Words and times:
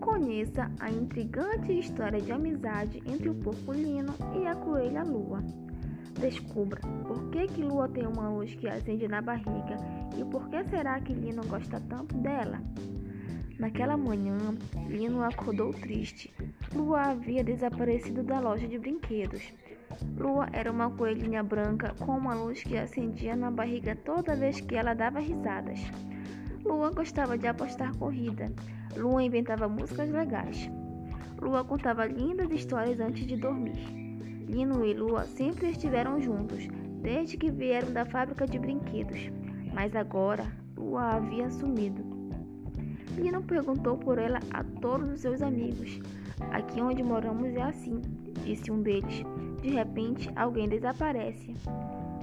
começa 0.00 0.70
a 0.80 0.90
intrigante 0.90 1.78
história 1.78 2.20
de 2.20 2.32
amizade 2.32 3.02
entre 3.06 3.28
o 3.28 3.34
porco 3.34 3.72
Lino 3.72 4.14
e 4.34 4.46
a 4.46 4.54
coelha 4.54 5.02
Lua. 5.04 5.44
Descubra 6.18 6.80
por 7.06 7.30
que, 7.30 7.46
que 7.46 7.62
Lua 7.62 7.88
tem 7.88 8.06
uma 8.06 8.28
luz 8.30 8.54
que 8.54 8.68
acende 8.68 9.06
na 9.06 9.20
barriga 9.20 9.76
e 10.18 10.24
por 10.24 10.48
que 10.48 10.64
será 10.64 11.00
que 11.00 11.12
Lino 11.12 11.42
gosta 11.46 11.80
tanto 11.88 12.16
dela. 12.16 12.60
Naquela 13.58 13.96
manhã, 13.96 14.38
Lino 14.88 15.22
acordou 15.22 15.72
triste. 15.72 16.32
Lua 16.74 17.10
havia 17.10 17.44
desaparecido 17.44 18.22
da 18.22 18.40
loja 18.40 18.66
de 18.66 18.78
brinquedos. 18.78 19.52
Lua 20.16 20.48
era 20.52 20.72
uma 20.72 20.90
coelhinha 20.90 21.42
branca 21.42 21.94
com 22.00 22.16
uma 22.16 22.34
luz 22.34 22.62
que 22.62 22.78
acendia 22.78 23.36
na 23.36 23.50
barriga 23.50 23.94
toda 23.96 24.34
vez 24.34 24.60
que 24.60 24.76
ela 24.76 24.94
dava 24.94 25.20
risadas. 25.20 25.80
Lua 26.64 26.90
gostava 26.90 27.36
de 27.36 27.46
apostar 27.46 27.94
corrida. 27.96 28.50
Lua 28.96 29.22
inventava 29.22 29.68
músicas 29.68 30.10
legais. 30.10 30.70
Lua 31.40 31.64
contava 31.64 32.04
lindas 32.04 32.50
histórias 32.50 33.00
antes 33.00 33.26
de 33.26 33.36
dormir. 33.36 33.78
Lino 34.48 34.84
e 34.84 34.92
Lua 34.92 35.24
sempre 35.24 35.70
estiveram 35.70 36.20
juntos, 36.20 36.68
desde 37.00 37.36
que 37.36 37.50
vieram 37.50 37.92
da 37.92 38.04
fábrica 38.04 38.46
de 38.46 38.58
brinquedos. 38.58 39.30
Mas 39.72 39.94
agora, 39.94 40.46
Lua 40.76 41.16
havia 41.16 41.50
sumido. 41.50 42.04
Lino 43.16 43.42
perguntou 43.42 43.96
por 43.96 44.18
ela 44.18 44.40
a 44.52 44.64
todos 44.80 45.10
os 45.10 45.20
seus 45.20 45.40
amigos. 45.40 46.00
Aqui 46.52 46.80
onde 46.80 47.02
moramos 47.02 47.54
é 47.54 47.62
assim, 47.62 48.00
disse 48.44 48.70
um 48.70 48.82
deles. 48.82 49.22
De 49.62 49.70
repente, 49.70 50.30
alguém 50.36 50.68
desaparece. 50.68 51.54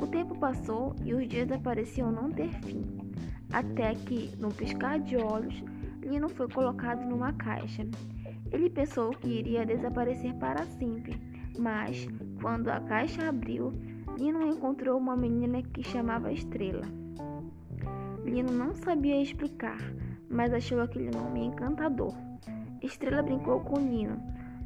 O 0.00 0.06
tempo 0.06 0.36
passou 0.38 0.94
e 1.04 1.14
os 1.14 1.28
dias 1.28 1.48
pareciam 1.62 2.10
não 2.10 2.30
ter 2.30 2.50
fim 2.62 2.98
até 3.52 3.94
que, 3.94 4.30
num 4.38 4.50
piscar 4.50 4.98
de 5.00 5.16
olhos, 5.16 5.62
Lino 6.08 6.28
foi 6.30 6.48
colocado 6.48 7.04
numa 7.04 7.34
caixa. 7.34 7.86
Ele 8.50 8.70
pensou 8.70 9.10
que 9.10 9.28
iria 9.28 9.66
desaparecer 9.66 10.32
para 10.36 10.64
sempre, 10.64 11.20
mas 11.58 12.08
quando 12.40 12.70
a 12.70 12.80
caixa 12.80 13.28
abriu, 13.28 13.72
Lino 14.18 14.46
encontrou 14.46 14.98
uma 14.98 15.14
menina 15.14 15.62
que 15.62 15.82
chamava 15.82 16.32
Estrela. 16.32 16.86
Lino 18.24 18.50
não 18.50 18.74
sabia 18.74 19.20
explicar, 19.20 19.78
mas 20.30 20.52
achou 20.54 20.80
aquele 20.80 21.10
nome 21.10 21.44
encantador. 21.44 22.14
Estrela 22.82 23.22
brincou 23.22 23.60
com 23.60 23.76
Lino. 23.76 24.16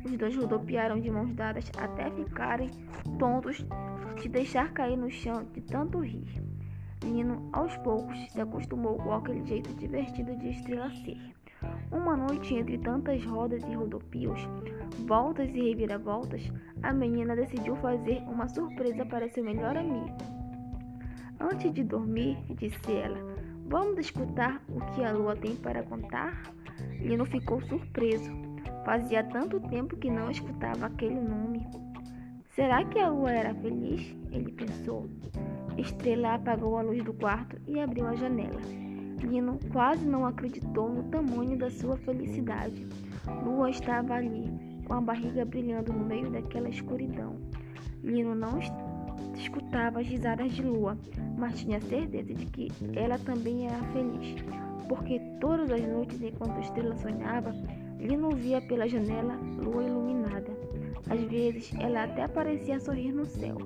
Os 0.05 0.17
dois 0.17 0.37
rodopiaram 0.37 1.01
de 1.01 1.11
mãos 1.11 1.35
dadas 1.35 1.71
até 1.77 2.09
ficarem 2.13 2.71
tontos 3.19 3.67
de 4.21 4.29
deixar 4.29 4.73
cair 4.73 4.97
no 4.97 5.11
chão 5.11 5.45
de 5.53 5.61
tanto 5.61 5.99
rir. 5.99 6.52
Lino, 7.03 7.49
aos 7.53 7.77
poucos, 7.79 8.19
se 8.31 8.41
acostumou 8.41 8.97
com 8.97 9.13
aquele 9.13 9.45
jeito 9.45 9.73
divertido 9.75 10.37
de 10.37 10.51
Estrela 10.51 10.91
ser. 11.05 11.19
Uma 11.91 12.17
noite, 12.17 12.55
entre 12.55 12.79
tantas 12.79 13.25
rodas 13.25 13.63
e 13.65 13.75
rodopios, 13.75 14.41
voltas 15.07 15.55
e 15.55 15.71
reviravoltas, 15.71 16.43
a 16.83 16.93
menina 16.93 17.37
decidiu 17.37 17.77
fazer 17.77 18.23
uma 18.27 18.49
surpresa 18.49 19.05
para 19.07 19.29
seu 19.29 19.45
melhor 19.45 19.77
amigo. 19.77 20.17
Antes 21.39 21.73
de 21.73 21.83
dormir, 21.83 22.39
disse 22.57 22.93
ela, 22.93 23.19
vamos 23.67 23.99
escutar 23.99 24.63
o 24.69 24.81
que 24.93 25.05
a 25.05 25.13
lua 25.13 25.37
tem 25.37 25.57
para 25.57 25.83
contar? 25.83 26.43
Lino 27.01 27.25
ficou 27.25 27.61
surpreso. 27.63 28.31
Fazia 28.85 29.23
tanto 29.25 29.61
tempo 29.69 29.97
que 29.97 30.11
não 30.11 30.31
escutava 30.31 30.87
aquele 30.87 31.21
nome. 31.21 31.67
Será 32.55 32.85
que 32.85 32.99
a 32.99 33.09
lua 33.09 33.31
era 33.31 33.55
feliz? 33.55 34.15
Ele 34.31 34.53
pensou. 34.53 35.09
Estrela 35.79 36.35
apagou 36.35 36.77
a 36.77 36.83
luz 36.83 37.03
do 37.03 37.15
quarto 37.15 37.57
e 37.67 37.81
abriu 37.81 38.07
a 38.07 38.15
janela. 38.15 38.61
Lino 39.23 39.59
quase 39.73 40.05
não 40.05 40.27
acreditou 40.27 40.89
no 40.89 41.05
tamanho 41.05 41.57
da 41.57 41.71
sua 41.71 41.97
felicidade. 41.97 42.87
Lua 43.45 43.71
estava 43.71 44.15
ali, 44.15 44.51
com 44.85 44.95
a 44.95 45.01
barriga 45.01 45.45
brilhando 45.45 45.93
no 45.93 46.05
meio 46.05 46.31
daquela 46.31 46.69
escuridão. 46.69 47.37
Lino 48.03 48.35
não 48.35 48.59
escutava 49.37 50.01
as 50.01 50.07
risadas 50.07 50.53
de 50.53 50.63
Lua, 50.63 50.99
mas 51.39 51.61
tinha 51.61 51.81
certeza 51.81 52.35
de 52.35 52.47
que 52.47 52.69
ela 52.95 53.19
também 53.19 53.67
era 53.67 53.83
feliz, 53.93 54.43
porque 54.89 55.21
todas 55.41 55.71
as 55.71 55.83
noites, 55.83 56.21
enquanto 56.21 56.61
Estrela 56.61 56.97
sonhava, 56.97 57.55
Lino 57.99 58.31
via 58.31 58.61
pela 58.61 58.89
janela 58.89 59.37
Lua 59.59 59.85
iluminada. 59.85 60.51
Às 61.09 61.23
vezes, 61.23 61.73
ela 61.79 62.05
até 62.05 62.27
parecia 62.27 62.81
sorrir 62.81 63.13
no 63.13 63.25
céu. 63.25 63.57